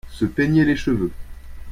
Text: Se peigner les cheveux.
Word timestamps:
Se 0.09 0.25
peigner 0.25 0.65
les 0.65 0.75
cheveux. 0.77 1.11